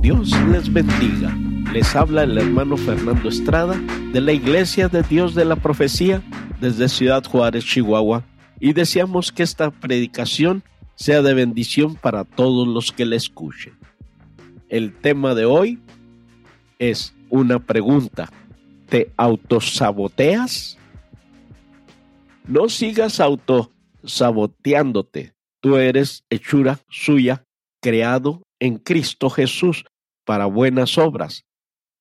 Dios 0.00 0.32
les 0.50 0.72
bendiga. 0.72 1.34
Les 1.72 1.96
habla 1.96 2.24
el 2.24 2.36
hermano 2.38 2.76
Fernando 2.76 3.28
Estrada 3.28 3.74
de 4.12 4.20
la 4.20 4.32
Iglesia 4.32 4.88
de 4.88 5.02
Dios 5.02 5.34
de 5.34 5.44
la 5.44 5.56
Profecía 5.56 6.22
desde 6.60 6.88
Ciudad 6.88 7.24
Juárez, 7.24 7.64
Chihuahua, 7.64 8.22
y 8.60 8.72
deseamos 8.74 9.32
que 9.32 9.42
esta 9.42 9.70
predicación 9.70 10.62
sea 10.94 11.22
de 11.22 11.34
bendición 11.34 11.96
para 11.96 12.24
todos 12.24 12.68
los 12.68 12.92
que 12.92 13.04
la 13.04 13.16
escuchen. 13.16 13.74
El 14.68 14.92
tema 14.94 15.34
de 15.34 15.46
hoy 15.46 15.80
es 16.78 17.14
una 17.30 17.58
pregunta. 17.58 18.30
¿Te 18.88 19.10
autosaboteas? 19.16 20.78
No 22.46 22.68
sigas 22.68 23.20
autosaboteándote. 24.04 25.34
Tú 25.60 25.76
eres 25.76 26.24
hechura 26.28 26.80
suya, 26.90 27.44
creado 27.80 28.42
en 28.60 28.78
Cristo 28.78 29.30
Jesús 29.30 29.84
para 30.24 30.46
buenas 30.46 30.98
obras. 30.98 31.44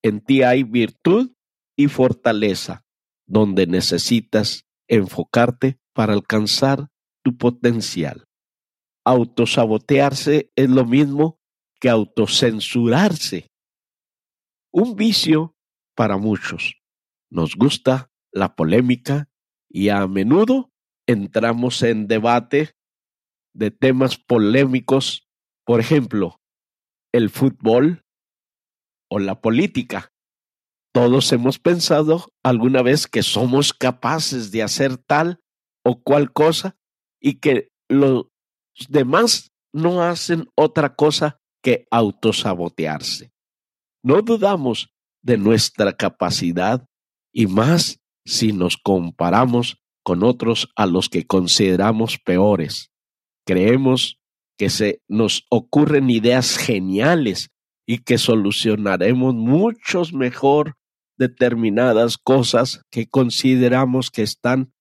En 0.04 0.22
ti 0.22 0.44
hay 0.44 0.64
virtud 0.64 1.32
y 1.78 1.88
fortaleza, 1.88 2.84
donde 3.26 3.68
necesitas 3.68 4.66
enfocarte 4.88 5.80
para 5.94 6.14
alcanzar 6.14 6.90
tu 7.24 7.38
potencial. 7.38 8.26
Autosabotearse 9.06 10.52
es 10.56 10.70
lo 10.70 10.86
mismo 10.86 11.40
que 11.80 11.90
autocensurarse. 11.90 13.48
Un 14.72 14.96
vicio 14.96 15.56
para 15.96 16.18
muchos. 16.18 16.76
Nos 17.30 17.56
gusta 17.56 18.12
la 18.32 18.56
polémica 18.56 19.30
y 19.70 19.90
a 19.90 20.06
menudo 20.08 20.73
entramos 21.08 21.82
en 21.84 22.08
debate 22.08 22.76
de 23.54 23.72
temas 23.72 24.18
polémicos, 24.18 25.28
por 25.66 25.80
ejemplo, 25.80 26.40
el 27.14 27.30
fútbol 27.30 28.04
o 29.10 29.20
la 29.20 29.42
política. 29.42 30.12
Todos 30.94 31.32
hemos 31.32 31.60
pensado 31.60 32.32
alguna 32.44 32.82
vez 32.82 33.08
que 33.08 33.24
somos 33.24 33.74
capaces 33.74 34.52
de 34.52 34.64
hacer 34.64 34.98
tal 34.98 35.40
o 35.84 36.02
cual 36.02 36.32
cosa 36.32 36.78
y 37.20 37.40
que 37.40 37.70
los 37.90 38.28
demás 38.90 39.52
no 39.74 40.04
hacen 40.04 40.50
otra 40.56 40.96
cosa 40.96 41.40
que 41.64 41.88
autosabotearse. 41.90 43.32
No 44.04 44.22
dudamos 44.22 44.94
de 45.24 45.38
nuestra 45.38 45.94
capacidad 45.94 46.86
y 47.34 47.48
más 47.48 48.00
si 48.26 48.52
nos 48.54 48.78
comparamos 48.78 49.83
con 50.04 50.24
otros 50.24 50.70
a 50.76 50.86
los 50.86 51.10
que 51.10 51.26
consideramos 51.26 52.20
peores. 52.20 52.92
Creemos 53.46 54.20
que 54.58 54.70
se 54.70 55.02
nos 55.08 55.46
ocurren 55.50 56.10
ideas 56.10 56.58
geniales 56.58 57.50
y 57.86 58.00
que 58.00 58.18
solucionaremos 58.18 59.34
muchos 59.34 60.14
mejor 60.14 60.78
determinadas 61.18 62.18
cosas 62.18 62.82
que 62.90 63.08
consideramos 63.08 64.12
que 64.12 64.24
están 64.24 64.74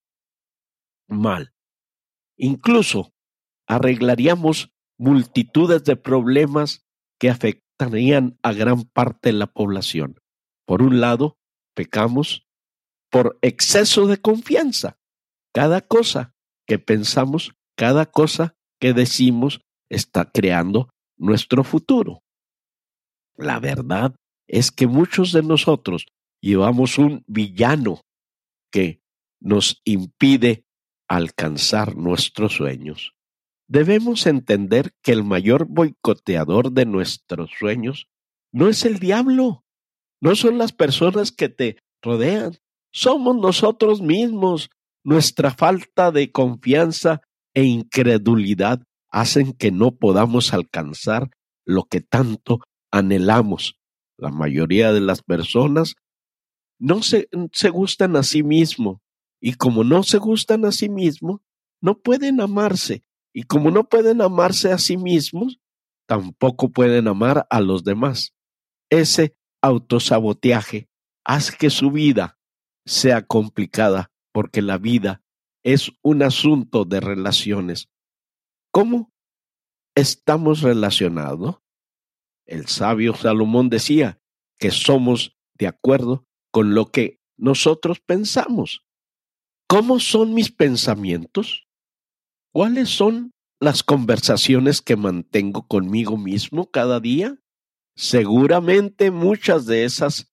mal. 1.08 1.52
Incluso 2.36 3.12
arreglaríamos 3.66 4.72
multitudes 4.98 5.84
de 5.84 5.96
problemas 5.96 6.84
que 7.18 7.30
afectarían 7.30 8.38
a 8.42 8.52
gran 8.52 8.84
parte 8.84 9.30
de 9.30 9.34
la 9.34 9.46
población. 9.46 10.20
Por 10.66 10.82
un 10.82 11.00
lado, 11.00 11.38
pecamos 11.74 12.46
por 13.10 13.38
exceso 13.42 14.06
de 14.06 14.18
confianza. 14.18 14.98
Cada 15.52 15.80
cosa 15.80 16.34
que 16.66 16.78
pensamos, 16.78 17.52
cada 17.76 18.06
cosa 18.06 18.54
que 18.80 18.92
decimos 18.92 19.60
está 19.88 20.30
creando 20.30 20.88
nuestro 21.16 21.64
futuro. 21.64 22.22
La 23.36 23.60
verdad 23.60 24.14
es 24.46 24.70
que 24.70 24.86
muchos 24.86 25.32
de 25.32 25.42
nosotros 25.42 26.06
llevamos 26.40 26.98
un 26.98 27.24
villano 27.26 28.00
que 28.70 29.00
nos 29.40 29.80
impide 29.84 30.64
alcanzar 31.08 31.96
nuestros 31.96 32.54
sueños. 32.54 33.14
Debemos 33.68 34.26
entender 34.26 34.92
que 35.02 35.12
el 35.12 35.24
mayor 35.24 35.66
boicoteador 35.66 36.72
de 36.72 36.86
nuestros 36.86 37.50
sueños 37.58 38.08
no 38.52 38.68
es 38.68 38.84
el 38.84 38.98
diablo, 38.98 39.64
no 40.20 40.36
son 40.36 40.58
las 40.58 40.72
personas 40.72 41.32
que 41.32 41.48
te 41.48 41.78
rodean, 42.02 42.58
somos 42.92 43.36
nosotros 43.36 44.00
mismos. 44.02 44.70
Nuestra 45.04 45.50
falta 45.50 46.12
de 46.12 46.30
confianza 46.30 47.22
e 47.54 47.64
incredulidad 47.64 48.82
hacen 49.10 49.52
que 49.52 49.70
no 49.72 49.96
podamos 49.96 50.54
alcanzar 50.54 51.30
lo 51.64 51.84
que 51.84 52.00
tanto 52.00 52.60
anhelamos. 52.90 53.78
La 54.16 54.30
mayoría 54.30 54.92
de 54.92 55.00
las 55.00 55.22
personas 55.22 55.96
no 56.78 57.02
se, 57.02 57.28
gustan 57.70 58.16
a 58.16 58.22
sí 58.22 58.42
mismos 58.42 58.98
y 59.40 59.54
como 59.54 59.82
no 59.82 60.02
se 60.02 60.18
gustan 60.18 60.64
a 60.64 60.72
sí 60.72 60.88
mismos, 60.88 61.40
no 61.80 61.98
pueden 61.98 62.40
amarse 62.40 63.04
y 63.32 63.42
como 63.42 63.70
no 63.70 63.88
pueden 63.88 64.20
amarse 64.20 64.72
a 64.72 64.78
sí 64.78 64.96
mismos, 64.96 65.58
tampoco 66.06 66.70
pueden 66.70 67.08
amar 67.08 67.46
a 67.50 67.60
los 67.60 67.82
demás. 67.82 68.34
Ese 68.88 69.34
autosaboteaje 69.62 70.88
hace 71.24 71.56
que 71.56 71.70
su 71.70 71.90
vida 71.90 72.38
sea 72.84 73.26
complicada 73.26 74.11
porque 74.32 74.62
la 74.62 74.78
vida 74.78 75.22
es 75.62 75.92
un 76.02 76.22
asunto 76.22 76.84
de 76.84 77.00
relaciones. 77.00 77.88
¿Cómo 78.72 79.12
estamos 79.94 80.62
relacionados? 80.62 81.56
El 82.46 82.66
sabio 82.66 83.14
Salomón 83.14 83.68
decía 83.68 84.20
que 84.58 84.70
somos 84.70 85.36
de 85.54 85.68
acuerdo 85.68 86.26
con 86.50 86.74
lo 86.74 86.86
que 86.86 87.20
nosotros 87.36 88.00
pensamos. 88.00 88.84
¿Cómo 89.68 90.00
son 90.00 90.34
mis 90.34 90.50
pensamientos? 90.50 91.66
¿Cuáles 92.52 92.90
son 92.90 93.32
las 93.60 93.82
conversaciones 93.82 94.82
que 94.82 94.96
mantengo 94.96 95.66
conmigo 95.66 96.16
mismo 96.16 96.70
cada 96.70 97.00
día? 97.00 97.38
Seguramente 97.96 99.10
muchas 99.10 99.66
de 99.66 99.84
esas 99.84 100.32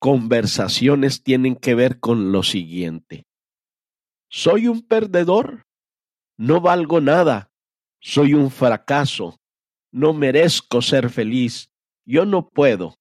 conversaciones 0.00 1.22
tienen 1.22 1.56
que 1.56 1.74
ver 1.74 2.00
con 2.00 2.32
lo 2.32 2.42
siguiente. 2.42 3.26
¿Soy 4.30 4.68
un 4.68 4.80
perdedor? 4.80 5.66
No 6.38 6.60
valgo 6.62 7.00
nada. 7.00 7.50
Soy 8.00 8.32
un 8.32 8.50
fracaso 8.50 9.40
no 9.92 10.12
merezco 10.12 10.82
ser 10.82 11.10
feliz, 11.10 11.70
yo 12.04 12.24
no 12.24 12.48
puedo. 12.48 12.96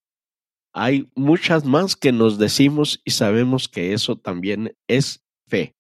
Hay 0.74 1.10
muchas 1.16 1.66
más 1.66 1.96
que 1.96 2.12
nos 2.12 2.38
decimos 2.38 3.02
y 3.04 3.12
sabemos 3.12 3.68
que 3.68 3.94
eso 3.94 4.18
también 4.18 4.76
es 4.88 5.24
fe. 5.48 5.76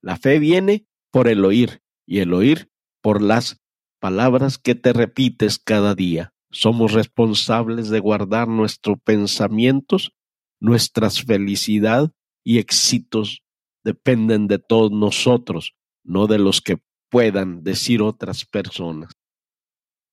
La 0.00 0.16
fe 0.16 0.38
viene 0.38 0.86
por 1.10 1.28
el 1.28 1.44
oír 1.44 1.82
y 2.06 2.20
el 2.20 2.32
oír 2.32 2.70
por 3.02 3.20
las 3.20 3.60
palabras 4.00 4.58
que 4.58 4.74
te 4.74 4.92
repites 4.92 5.58
cada 5.58 5.94
día. 5.94 6.32
Somos 6.50 6.92
responsables 6.92 7.90
de 7.90 8.00
guardar 8.00 8.48
nuestros 8.48 8.98
pensamientos, 9.04 10.12
nuestras 10.60 11.22
felicidad 11.22 12.12
y 12.44 12.58
éxitos 12.58 13.42
dependen 13.84 14.48
de 14.48 14.58
todos 14.58 14.90
nosotros, 14.90 15.74
no 16.04 16.26
de 16.26 16.38
los 16.38 16.60
que 16.60 16.78
puedan 17.10 17.62
decir 17.62 18.02
otras 18.02 18.44
personas. 18.44 19.12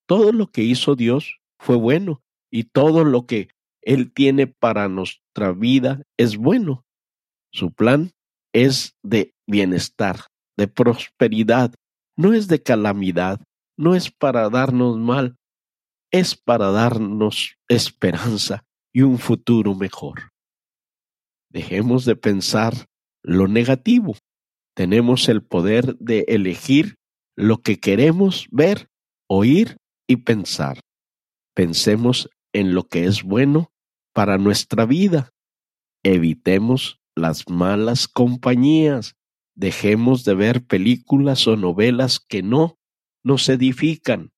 Todo 0.08 0.32
lo 0.32 0.48
que 0.48 0.64
hizo 0.64 0.96
Dios 0.96 1.40
fue 1.60 1.76
bueno 1.76 2.22
y 2.52 2.64
todo 2.66 3.04
lo 3.04 3.26
que 3.26 3.50
Él 3.82 4.14
tiene 4.14 4.48
para 4.48 4.88
nuestra 4.88 5.52
vida 5.52 6.04
es 6.18 6.38
bueno. 6.38 6.86
Su 7.52 7.72
plan 7.72 8.12
es 8.54 8.96
de 9.04 9.34
bienestar, 9.48 10.28
de 10.58 10.68
prosperidad, 10.68 11.74
no 12.18 12.34
es 12.34 12.48
de 12.48 12.62
calamidad, 12.62 13.42
no 13.78 13.96
es 13.96 14.12
para 14.12 14.50
darnos 14.50 14.98
mal, 14.98 15.36
es 16.12 16.36
para 16.36 16.72
darnos 16.72 17.58
esperanza 17.68 18.64
y 18.94 19.02
un 19.02 19.18
futuro 19.18 19.76
mejor. 19.76 20.32
Dejemos 21.50 22.06
de 22.06 22.16
pensar 22.16 22.74
lo 23.26 23.48
negativo. 23.48 24.16
Tenemos 24.76 25.30
el 25.30 25.42
poder 25.44 25.98
de 25.98 26.26
elegir 26.28 26.96
lo 27.36 27.58
que 27.58 27.80
queremos 27.80 28.48
ver, 28.52 28.88
oír 29.28 29.78
y 30.08 30.18
pensar. 30.18 30.80
Pensemos 31.54 32.30
en 32.54 32.74
lo 32.74 32.84
que 32.84 33.06
es 33.06 33.24
bueno 33.24 33.72
para 34.14 34.38
nuestra 34.38 34.86
vida. 34.86 35.32
Evitemos 36.04 37.00
las 37.16 37.50
malas 37.50 38.08
compañías. 38.08 39.16
Dejemos 39.56 40.24
de 40.24 40.36
ver 40.36 40.66
películas 40.66 41.48
o 41.48 41.56
novelas 41.56 42.20
que 42.20 42.44
no 42.44 42.78
nos 43.24 43.50
edifican. 43.50 44.32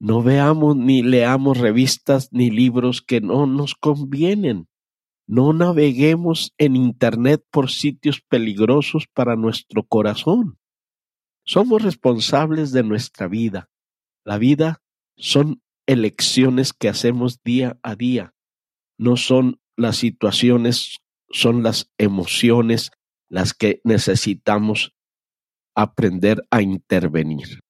No 0.00 0.22
veamos 0.22 0.76
ni 0.76 1.02
leamos 1.02 1.58
revistas 1.58 2.28
ni 2.32 2.50
libros 2.50 3.00
que 3.00 3.20
no 3.20 3.46
nos 3.46 3.74
convienen. 3.74 4.66
No 5.26 5.52
naveguemos 5.52 6.52
en 6.58 6.76
Internet 6.76 7.44
por 7.50 7.70
sitios 7.70 8.20
peligrosos 8.20 9.06
para 9.12 9.36
nuestro 9.36 9.84
corazón. 9.84 10.58
Somos 11.44 11.82
responsables 11.82 12.72
de 12.72 12.82
nuestra 12.82 13.26
vida. 13.28 13.70
La 14.24 14.38
vida 14.38 14.82
son 15.16 15.62
elecciones 15.86 16.72
que 16.72 16.88
hacemos 16.88 17.42
día 17.42 17.78
a 17.82 17.94
día. 17.94 18.34
No 18.98 19.16
son 19.16 19.60
las 19.76 19.96
situaciones, 19.96 20.98
son 21.30 21.62
las 21.62 21.90
emociones 21.98 22.90
las 23.28 23.54
que 23.54 23.80
necesitamos 23.84 24.94
aprender 25.74 26.46
a 26.50 26.62
intervenir. 26.62 27.60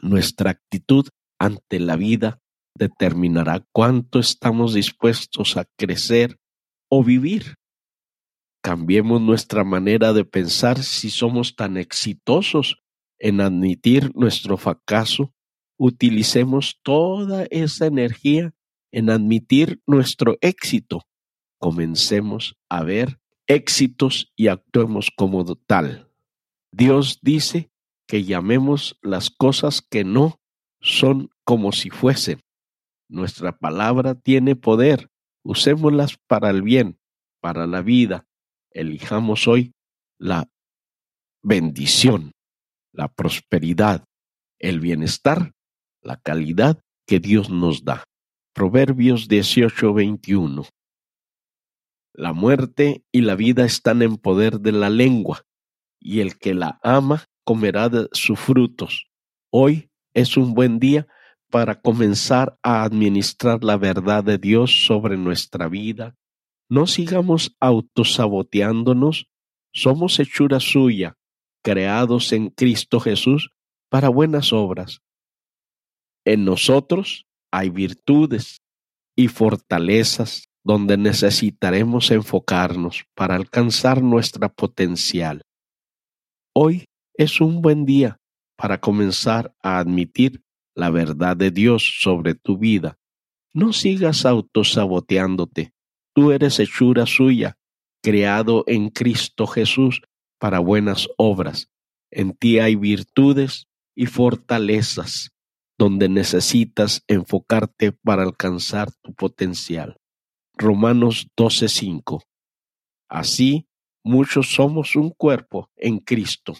Nuestra 0.00 0.50
actitud 0.50 1.08
ante 1.38 1.78
la 1.78 1.96
vida 1.96 2.41
determinará 2.74 3.64
cuánto 3.72 4.18
estamos 4.18 4.74
dispuestos 4.74 5.56
a 5.56 5.64
crecer 5.76 6.38
o 6.88 7.04
vivir. 7.04 7.54
Cambiemos 8.62 9.20
nuestra 9.20 9.64
manera 9.64 10.12
de 10.12 10.24
pensar 10.24 10.82
si 10.82 11.10
somos 11.10 11.56
tan 11.56 11.76
exitosos 11.76 12.78
en 13.18 13.40
admitir 13.40 14.12
nuestro 14.14 14.56
fracaso. 14.56 15.34
Utilicemos 15.78 16.78
toda 16.82 17.44
esa 17.50 17.86
energía 17.86 18.54
en 18.92 19.10
admitir 19.10 19.80
nuestro 19.86 20.38
éxito. 20.40 21.02
Comencemos 21.58 22.56
a 22.68 22.84
ver 22.84 23.18
éxitos 23.46 24.32
y 24.36 24.48
actuemos 24.48 25.10
como 25.14 25.44
tal. 25.56 26.10
Dios 26.72 27.18
dice 27.22 27.70
que 28.06 28.24
llamemos 28.24 28.98
las 29.02 29.30
cosas 29.30 29.82
que 29.82 30.04
no 30.04 30.40
son 30.80 31.30
como 31.44 31.72
si 31.72 31.90
fuesen. 31.90 32.40
Nuestra 33.12 33.58
palabra 33.58 34.14
tiene 34.14 34.56
poder. 34.56 35.10
Usémoslas 35.44 36.16
para 36.26 36.48
el 36.48 36.62
bien, 36.62 36.98
para 37.42 37.66
la 37.66 37.82
vida. 37.82 38.26
Elijamos 38.70 39.46
hoy 39.46 39.74
la 40.18 40.48
bendición, 41.42 42.32
la 42.90 43.08
prosperidad, 43.08 44.06
el 44.58 44.80
bienestar, 44.80 45.52
la 46.00 46.16
calidad 46.16 46.80
que 47.06 47.20
Dios 47.20 47.50
nos 47.50 47.84
da. 47.84 48.04
Proverbios 48.54 49.28
18:21. 49.28 50.66
La 52.14 52.32
muerte 52.32 53.04
y 53.12 53.20
la 53.20 53.34
vida 53.34 53.66
están 53.66 54.00
en 54.00 54.16
poder 54.16 54.60
de 54.60 54.72
la 54.72 54.88
lengua, 54.88 55.42
y 56.00 56.20
el 56.20 56.38
que 56.38 56.54
la 56.54 56.80
ama 56.82 57.26
comerá 57.44 57.90
de 57.90 58.08
sus 58.12 58.40
frutos. 58.40 59.10
Hoy 59.50 59.90
es 60.14 60.38
un 60.38 60.54
buen 60.54 60.78
día 60.78 61.06
para 61.52 61.78
comenzar 61.82 62.58
a 62.62 62.82
administrar 62.82 63.62
la 63.62 63.76
verdad 63.76 64.24
de 64.24 64.38
Dios 64.38 64.86
sobre 64.86 65.18
nuestra 65.18 65.68
vida. 65.68 66.16
No 66.70 66.86
sigamos 66.86 67.54
autosaboteándonos. 67.60 69.28
Somos 69.70 70.18
hechura 70.18 70.60
suya, 70.60 71.18
creados 71.62 72.32
en 72.32 72.48
Cristo 72.48 73.00
Jesús 73.00 73.50
para 73.90 74.08
buenas 74.08 74.54
obras. 74.54 75.02
En 76.24 76.46
nosotros 76.46 77.26
hay 77.50 77.68
virtudes 77.68 78.62
y 79.14 79.28
fortalezas 79.28 80.48
donde 80.64 80.96
necesitaremos 80.96 82.10
enfocarnos 82.12 83.04
para 83.14 83.34
alcanzar 83.34 84.02
nuestra 84.02 84.48
potencial. 84.48 85.42
Hoy 86.54 86.86
es 87.12 87.42
un 87.42 87.60
buen 87.60 87.84
día 87.84 88.16
para 88.56 88.80
comenzar 88.80 89.54
a 89.62 89.78
admitir 89.78 90.42
la 90.74 90.90
verdad 90.90 91.36
de 91.36 91.50
Dios 91.50 91.98
sobre 92.00 92.34
tu 92.34 92.58
vida. 92.58 92.98
No 93.54 93.72
sigas 93.72 94.24
autosaboteándote. 94.24 95.72
Tú 96.14 96.32
eres 96.32 96.58
hechura 96.58 97.06
suya, 97.06 97.58
creado 98.02 98.64
en 98.66 98.90
Cristo 98.90 99.46
Jesús 99.46 100.02
para 100.38 100.58
buenas 100.58 101.08
obras. 101.16 101.70
En 102.10 102.34
ti 102.34 102.58
hay 102.58 102.76
virtudes 102.76 103.68
y 103.94 104.06
fortalezas 104.06 105.32
donde 105.78 106.08
necesitas 106.08 107.02
enfocarte 107.08 107.92
para 107.92 108.22
alcanzar 108.22 108.92
tu 109.02 109.14
potencial. 109.14 109.96
Romanos 110.54 111.28
12:5. 111.36 112.22
Así 113.08 113.66
muchos 114.04 114.54
somos 114.54 114.96
un 114.96 115.10
cuerpo 115.10 115.70
en 115.76 115.98
Cristo, 115.98 116.54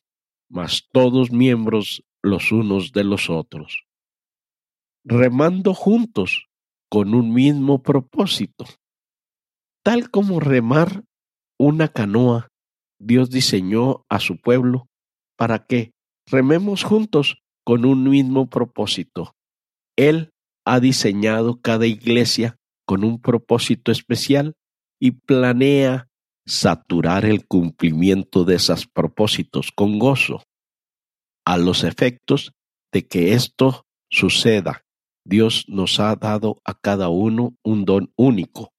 mas 0.48 0.88
todos 0.92 1.30
miembros 1.30 2.02
los 2.22 2.52
unos 2.52 2.92
de 2.92 3.04
los 3.04 3.30
otros, 3.30 3.84
remando 5.04 5.74
juntos 5.74 6.48
con 6.88 7.14
un 7.14 7.32
mismo 7.32 7.82
propósito. 7.82 8.66
Tal 9.82 10.10
como 10.10 10.40
remar 10.40 11.04
una 11.58 11.88
canoa, 11.88 12.48
Dios 13.00 13.30
diseñó 13.30 14.04
a 14.08 14.20
su 14.20 14.36
pueblo 14.40 14.86
para 15.36 15.66
que 15.66 15.92
rememos 16.26 16.84
juntos 16.84 17.42
con 17.64 17.84
un 17.84 18.08
mismo 18.08 18.48
propósito. 18.48 19.34
Él 19.96 20.30
ha 20.64 20.80
diseñado 20.80 21.60
cada 21.60 21.86
iglesia 21.86 22.56
con 22.86 23.04
un 23.04 23.20
propósito 23.20 23.90
especial 23.90 24.54
y 25.00 25.12
planea 25.12 26.08
saturar 26.46 27.24
el 27.24 27.46
cumplimiento 27.46 28.44
de 28.44 28.56
esos 28.56 28.86
propósitos 28.86 29.72
con 29.72 29.98
gozo. 29.98 30.42
A 31.44 31.56
los 31.56 31.82
efectos 31.82 32.52
de 32.92 33.06
que 33.06 33.34
esto 33.34 33.84
suceda, 34.10 34.84
Dios 35.24 35.64
nos 35.68 36.00
ha 36.00 36.14
dado 36.16 36.60
a 36.64 36.74
cada 36.74 37.08
uno 37.08 37.56
un 37.62 37.84
don 37.84 38.12
único. 38.16 38.72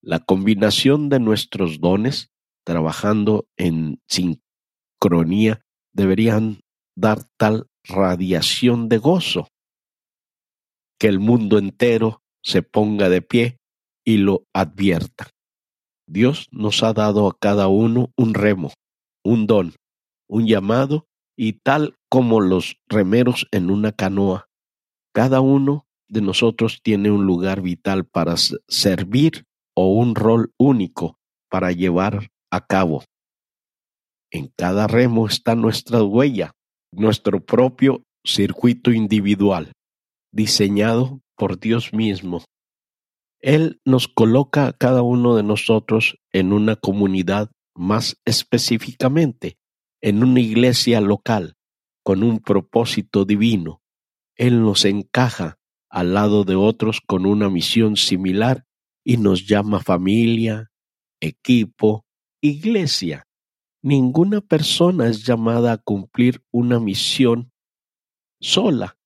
La 0.00 0.20
combinación 0.20 1.08
de 1.08 1.20
nuestros 1.20 1.80
dones, 1.80 2.30
trabajando 2.64 3.46
en 3.56 4.00
sincronía, 4.08 5.62
deberían 5.92 6.60
dar 6.96 7.24
tal 7.36 7.66
radiación 7.84 8.88
de 8.88 8.98
gozo 8.98 9.48
que 10.98 11.08
el 11.08 11.18
mundo 11.18 11.58
entero 11.58 12.22
se 12.44 12.62
ponga 12.62 13.08
de 13.08 13.22
pie 13.22 13.58
y 14.04 14.18
lo 14.18 14.44
advierta. 14.52 15.30
Dios 16.06 16.48
nos 16.52 16.82
ha 16.84 16.92
dado 16.92 17.26
a 17.26 17.36
cada 17.40 17.66
uno 17.66 18.12
un 18.16 18.34
remo, 18.34 18.72
un 19.24 19.48
don, 19.48 19.74
un 20.28 20.46
llamado, 20.46 21.06
y 21.36 21.54
tal 21.54 21.96
como 22.08 22.40
los 22.40 22.76
remeros 22.88 23.48
en 23.50 23.70
una 23.70 23.90
canoa, 23.90 24.46
cada 25.12 25.40
uno 25.40 25.86
de 26.08 26.20
nosotros 26.20 26.80
tiene 26.82 27.10
un 27.10 27.26
lugar 27.26 27.62
vital 27.62 28.04
para 28.04 28.36
servir 28.36 29.44
o 29.74 29.94
un 29.94 30.14
rol 30.14 30.52
único 30.58 31.18
para 31.48 31.72
llevar 31.72 32.30
a 32.50 32.66
cabo. 32.66 33.04
En 34.30 34.52
cada 34.56 34.86
remo 34.86 35.26
está 35.26 35.54
nuestra 35.54 36.02
huella, 36.02 36.52
nuestro 36.92 37.44
propio 37.44 38.02
circuito 38.24 38.90
individual, 38.90 39.72
diseñado 40.32 41.20
por 41.36 41.58
Dios 41.58 41.92
mismo 41.92 42.42
él 43.42 43.80
nos 43.84 44.06
coloca 44.06 44.68
a 44.68 44.72
cada 44.72 45.02
uno 45.02 45.34
de 45.34 45.42
nosotros 45.42 46.16
en 46.32 46.52
una 46.52 46.76
comunidad, 46.76 47.50
más 47.74 48.16
específicamente 48.24 49.56
en 50.00 50.22
una 50.22 50.40
iglesia 50.40 51.00
local, 51.00 51.54
con 52.04 52.22
un 52.22 52.38
propósito 52.38 53.24
divino. 53.24 53.81
Él 54.36 54.62
nos 54.62 54.84
encaja 54.84 55.58
al 55.90 56.14
lado 56.14 56.44
de 56.44 56.54
otros 56.54 57.00
con 57.00 57.26
una 57.26 57.50
misión 57.50 57.96
similar 57.96 58.64
y 59.04 59.16
nos 59.18 59.46
llama 59.46 59.80
familia, 59.80 60.70
equipo, 61.20 62.06
iglesia. 62.40 63.26
Ninguna 63.82 64.40
persona 64.40 65.08
es 65.08 65.24
llamada 65.24 65.72
a 65.72 65.78
cumplir 65.78 66.42
una 66.50 66.78
misión 66.78 67.52
sola. 68.40 68.96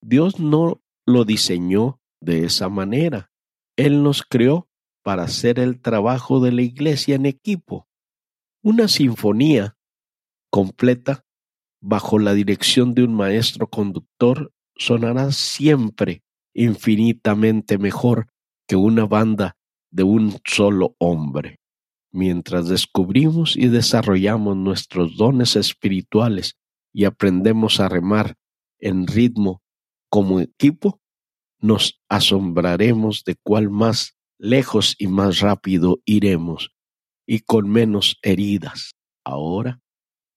Dios 0.00 0.40
no 0.40 0.82
lo 1.06 1.24
diseñó 1.24 2.00
de 2.20 2.44
esa 2.44 2.68
manera. 2.68 3.30
Él 3.76 4.02
nos 4.02 4.22
creó 4.22 4.68
para 5.02 5.24
hacer 5.24 5.58
el 5.58 5.80
trabajo 5.80 6.40
de 6.40 6.52
la 6.52 6.62
iglesia 6.62 7.14
en 7.14 7.26
equipo. 7.26 7.88
Una 8.62 8.88
sinfonía 8.88 9.76
completa 10.50 11.24
bajo 11.80 12.18
la 12.18 12.34
dirección 12.34 12.94
de 12.94 13.04
un 13.04 13.14
maestro 13.14 13.68
conductor 13.68 14.52
sonará 14.86 15.30
siempre 15.32 16.22
infinitamente 16.54 17.78
mejor 17.78 18.28
que 18.66 18.76
una 18.76 19.06
banda 19.06 19.56
de 19.90 20.02
un 20.02 20.38
solo 20.44 20.96
hombre. 20.98 21.60
Mientras 22.10 22.68
descubrimos 22.68 23.56
y 23.56 23.68
desarrollamos 23.68 24.56
nuestros 24.56 25.16
dones 25.16 25.56
espirituales 25.56 26.56
y 26.92 27.04
aprendemos 27.04 27.80
a 27.80 27.88
remar 27.88 28.36
en 28.80 29.06
ritmo 29.06 29.62
como 30.10 30.40
equipo, 30.40 31.00
nos 31.58 32.02
asombraremos 32.08 33.24
de 33.24 33.36
cuál 33.42 33.70
más 33.70 34.16
lejos 34.38 34.96
y 34.98 35.06
más 35.06 35.38
rápido 35.40 36.00
iremos, 36.04 36.74
y 37.26 37.40
con 37.40 37.70
menos 37.70 38.18
heridas. 38.22 38.92
Ahora 39.24 39.80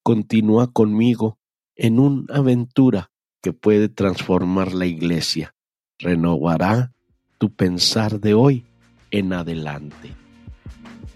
continúa 0.02 0.72
conmigo 0.72 1.38
en 1.74 1.98
una 1.98 2.32
aventura 2.32 3.10
que 3.42 3.52
puede 3.52 3.88
transformar 3.88 4.72
la 4.72 4.86
iglesia. 4.86 5.54
Renovará 5.98 6.92
tu 7.38 7.50
pensar 7.50 8.20
de 8.20 8.34
hoy 8.34 8.64
en 9.10 9.32
adelante. 9.32 10.12